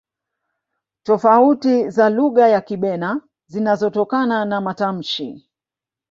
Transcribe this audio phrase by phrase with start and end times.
[1.03, 5.49] tofauti za lugha ya kibena zinazotokana na matamshi